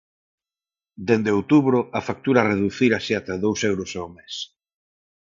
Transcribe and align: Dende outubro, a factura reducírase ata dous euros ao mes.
Dende 1.07 1.35
outubro, 1.39 1.79
a 1.99 2.01
factura 2.07 2.47
reducírase 2.51 3.11
ata 3.19 3.33
dous 3.45 3.59
euros 3.71 3.91
ao 3.95 4.07
mes. 4.15 4.33